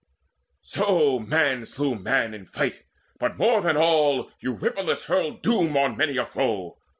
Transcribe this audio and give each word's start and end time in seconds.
So 0.63 1.19
man 1.19 1.67
slew 1.67 1.93
man 1.93 2.33
in 2.33 2.47
fight; 2.47 2.85
but 3.19 3.37
more 3.37 3.61
than 3.61 3.77
all 3.77 4.31
Eurypylus 4.39 5.03
hurled 5.03 5.43
doom 5.43 5.77
on 5.77 5.95
many 5.95 6.17
a 6.17 6.25
foe. 6.25 6.79